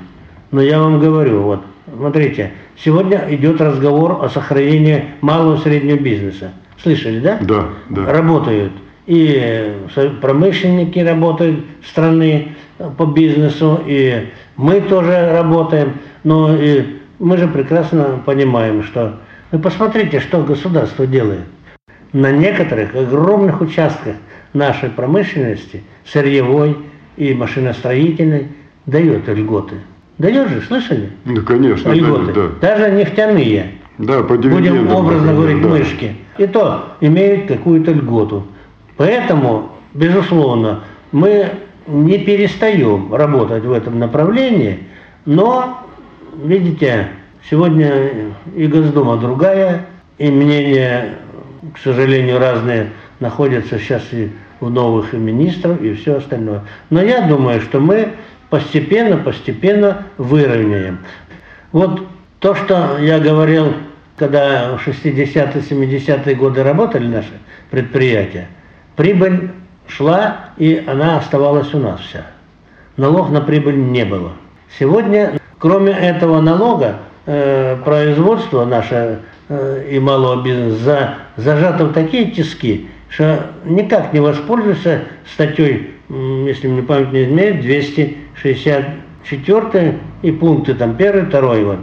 Но 0.50 0.62
я 0.62 0.80
вам 0.80 1.00
говорю, 1.00 1.42
вот, 1.42 1.60
смотрите, 1.94 2.52
сегодня 2.82 3.26
идет 3.28 3.60
разговор 3.60 4.24
о 4.24 4.28
сохранении 4.28 5.04
малого 5.20 5.56
и 5.56 5.58
среднего 5.60 5.98
бизнеса. 5.98 6.52
Слышали, 6.82 7.20
да? 7.20 7.38
Да, 7.40 7.68
да. 7.90 8.12
Работают. 8.12 8.72
И 9.06 9.72
промышленники 10.20 10.98
работают 10.98 11.64
страны 11.88 12.56
по 12.98 13.06
бизнесу, 13.06 13.80
и 13.86 14.28
мы 14.56 14.80
тоже 14.80 15.30
работаем. 15.32 15.94
Но 16.24 16.56
и 16.56 16.84
мы 17.18 17.38
же 17.38 17.48
прекрасно 17.48 18.20
понимаем, 18.24 18.82
что... 18.82 19.20
Вы 19.52 19.60
посмотрите, 19.60 20.20
что 20.20 20.42
государство 20.42 21.06
делает. 21.06 21.44
На 22.12 22.32
некоторых 22.32 22.94
огромных 22.94 23.60
участках 23.60 24.16
нашей 24.52 24.90
промышленности, 24.90 25.84
сырьевой 26.04 26.76
и 27.16 27.32
машиностроительной, 27.32 28.48
дает 28.86 29.28
льготы. 29.28 29.76
Дает 30.18 30.48
же, 30.48 30.62
слышали? 30.62 31.10
Ну, 31.24 31.42
конечно, 31.42 31.92
льготы. 31.92 32.32
Дает, 32.32 32.58
да. 32.60 32.76
Даже 32.76 32.90
нефтяные. 32.92 33.72
Да, 33.98 34.22
по 34.22 34.36
Будем 34.36 34.90
образно 34.90 35.32
говорить, 35.32 35.62
да. 35.62 35.68
мышки. 35.68 36.16
И 36.38 36.46
то 36.46 36.84
имеют 37.00 37.48
какую-то 37.48 37.92
льготу. 37.92 38.44
Поэтому, 38.96 39.72
безусловно, 39.94 40.84
мы 41.12 41.50
не 41.86 42.18
перестаем 42.18 43.14
работать 43.14 43.64
в 43.64 43.72
этом 43.72 43.98
направлении, 43.98 44.80
но, 45.24 45.86
видите, 46.42 47.08
сегодня 47.48 47.92
и 48.54 48.66
Госдума 48.66 49.16
другая, 49.16 49.86
и 50.18 50.30
мнения, 50.30 51.18
к 51.74 51.78
сожалению, 51.78 52.38
разные 52.38 52.88
находятся 53.20 53.78
сейчас 53.78 54.02
и 54.12 54.30
у 54.60 54.68
новых 54.68 55.14
и 55.14 55.16
министров, 55.16 55.80
и 55.82 55.94
все 55.94 56.16
остальное. 56.16 56.62
Но 56.90 57.02
я 57.02 57.26
думаю, 57.28 57.60
что 57.60 57.80
мы 57.80 58.12
постепенно, 58.50 59.16
постепенно 59.16 60.04
выровняем. 60.16 60.98
Вот 61.72 62.02
то, 62.38 62.54
что 62.54 62.98
я 62.98 63.18
говорил, 63.18 63.74
когда 64.16 64.76
в 64.76 64.86
60-е, 64.86 65.62
70-е 65.62 66.34
годы 66.34 66.62
работали 66.62 67.06
наши 67.06 67.32
предприятия, 67.70 68.48
прибыль 68.96 69.50
шла, 69.88 70.50
и 70.56 70.82
она 70.86 71.18
оставалась 71.18 71.74
у 71.74 71.78
нас 71.78 72.00
вся. 72.00 72.26
Налог 72.96 73.30
на 73.30 73.42
прибыль 73.42 73.76
не 73.76 74.04
было. 74.04 74.32
Сегодня, 74.78 75.40
кроме 75.58 75.90
этого 75.92 76.40
налога, 76.40 77.00
э, 77.26 77.76
производство 77.84 78.64
наше 78.64 79.20
э, 79.48 79.88
и 79.90 79.98
малого 79.98 80.42
бизнеса 80.42 80.78
за, 80.78 81.14
зажато 81.36 81.86
в 81.86 81.92
такие 81.92 82.30
тиски, 82.30 82.88
что 83.08 83.50
никак 83.64 84.12
не 84.12 84.20
воспользуешься 84.20 85.02
статьей, 85.32 85.94
если 86.08 86.68
мне 86.68 86.82
память 86.82 87.12
не 87.12 87.24
изменяет, 87.24 87.60
264 87.60 89.98
и 90.22 90.32
пункты 90.32 90.74
там 90.74 90.96
первый, 90.96 91.26
второй 91.26 91.64
вот. 91.64 91.78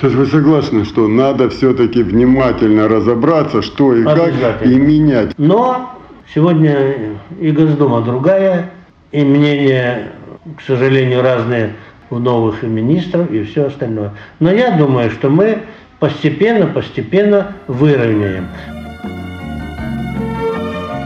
То 0.00 0.06
есть 0.06 0.16
вы 0.16 0.26
согласны, 0.26 0.84
что 0.84 1.08
надо 1.08 1.48
все-таки 1.50 2.02
внимательно 2.02 2.88
разобраться, 2.88 3.62
что 3.62 3.94
и 3.94 4.04
как, 4.04 4.64
и 4.64 4.74
менять? 4.74 5.38
Но 5.38 5.98
сегодня 6.34 6.94
и 7.40 7.50
Госдума 7.52 8.02
другая, 8.02 8.72
и 9.12 9.22
мнения, 9.22 10.12
к 10.56 10.62
сожалению, 10.62 11.22
разные 11.22 11.74
у 12.10 12.18
новых 12.18 12.62
и 12.64 12.66
министров, 12.66 13.30
и 13.30 13.44
все 13.44 13.66
остальное. 13.66 14.12
Но 14.40 14.52
я 14.52 14.76
думаю, 14.76 15.10
что 15.10 15.30
мы 15.30 15.62
постепенно, 15.98 16.66
постепенно 16.66 17.54
выровняем. 17.68 18.48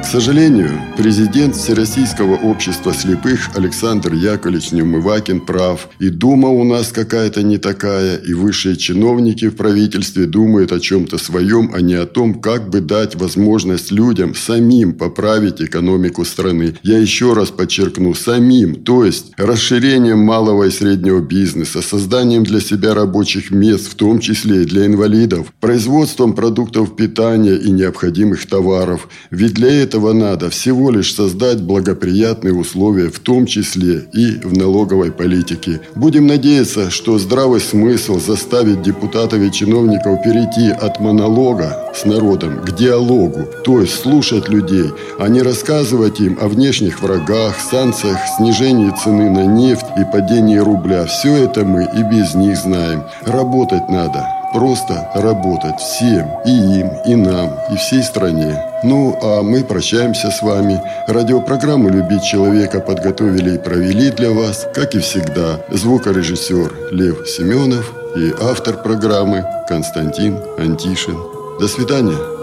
К 0.06 0.08
сожалению, 0.08 0.70
президент 0.96 1.56
Всероссийского 1.56 2.36
общества 2.36 2.94
слепых 2.94 3.50
Александр 3.56 4.14
Яковлевич 4.14 4.70
Неумывакин 4.70 5.40
прав. 5.40 5.88
И 5.98 6.10
Дума 6.10 6.48
у 6.48 6.62
нас 6.62 6.92
какая-то 6.92 7.42
не 7.42 7.58
такая, 7.58 8.16
и 8.16 8.32
высшие 8.32 8.76
чиновники 8.76 9.48
в 9.48 9.56
правительстве 9.56 10.26
думают 10.26 10.70
о 10.70 10.78
чем-то 10.78 11.18
своем, 11.18 11.72
а 11.74 11.80
не 11.80 11.94
о 11.94 12.06
том, 12.06 12.40
как 12.40 12.70
бы 12.70 12.80
дать 12.80 13.16
возможность 13.16 13.90
людям 13.90 14.36
самим 14.36 14.92
поправить 14.92 15.60
экономику 15.60 16.24
страны. 16.24 16.74
Я 16.84 16.98
еще 16.98 17.32
раз 17.32 17.50
подчеркну, 17.50 18.14
самим, 18.14 18.76
то 18.76 19.04
есть 19.04 19.32
расширением 19.36 20.20
малого 20.20 20.68
и 20.68 20.70
среднего 20.70 21.20
бизнеса, 21.20 21.82
созданием 21.82 22.44
для 22.44 22.60
себя 22.60 22.94
рабочих 22.94 23.50
мест, 23.50 23.90
в 23.90 23.96
том 23.96 24.20
числе 24.20 24.62
и 24.62 24.66
для 24.66 24.86
инвалидов, 24.86 25.52
производством 25.58 26.32
продуктов 26.34 26.94
питания 26.94 27.56
и 27.56 27.72
необходимых 27.72 28.46
товаров. 28.46 29.08
Ведь 29.32 29.54
для 29.54 29.82
этого 29.82 29.96
этого 30.06 30.12
надо 30.12 30.50
всего 30.50 30.90
лишь 30.90 31.14
создать 31.14 31.60
благоприятные 31.60 32.54
условия, 32.54 33.08
в 33.10 33.18
том 33.18 33.46
числе 33.46 34.04
и 34.12 34.38
в 34.44 34.56
налоговой 34.56 35.10
политике. 35.10 35.80
Будем 35.94 36.26
надеяться, 36.26 36.90
что 36.90 37.18
здравый 37.18 37.60
смысл 37.60 38.20
заставит 38.20 38.82
депутатов 38.82 39.40
и 39.40 39.50
чиновников 39.50 40.22
перейти 40.22 40.70
от 40.70 41.00
монолога 41.00 41.92
с 41.94 42.04
народом 42.04 42.60
к 42.64 42.72
диалогу, 42.76 43.46
то 43.64 43.80
есть 43.80 44.00
слушать 44.00 44.48
людей, 44.48 44.90
а 45.18 45.28
не 45.28 45.42
рассказывать 45.42 46.20
им 46.20 46.38
о 46.40 46.48
внешних 46.48 47.02
врагах, 47.02 47.56
санкциях, 47.58 48.18
снижении 48.36 48.92
цены 49.02 49.30
на 49.30 49.46
нефть 49.46 49.86
и 49.98 50.04
падении 50.12 50.58
рубля. 50.58 51.06
Все 51.06 51.34
это 51.34 51.64
мы 51.64 51.82
и 51.82 52.02
без 52.02 52.34
них 52.34 52.56
знаем. 52.56 53.02
Работать 53.24 53.88
надо 53.88 54.35
просто 54.52 55.10
работать 55.14 55.78
всем, 55.80 56.28
и 56.44 56.50
им, 56.50 56.90
и 57.06 57.14
нам, 57.14 57.50
и 57.70 57.76
всей 57.76 58.02
стране. 58.02 58.62
Ну, 58.82 59.18
а 59.22 59.42
мы 59.42 59.64
прощаемся 59.64 60.30
с 60.30 60.42
вами. 60.42 60.80
Радиопрограмму 61.06 61.88
«Любить 61.88 62.24
человека» 62.24 62.80
подготовили 62.80 63.54
и 63.54 63.58
провели 63.58 64.10
для 64.10 64.30
вас, 64.30 64.66
как 64.74 64.94
и 64.94 64.98
всегда, 64.98 65.60
звукорежиссер 65.70 66.92
Лев 66.92 67.28
Семенов 67.28 67.92
и 68.16 68.32
автор 68.40 68.76
программы 68.82 69.44
Константин 69.68 70.38
Антишин. 70.58 71.16
До 71.60 71.68
свидания. 71.68 72.35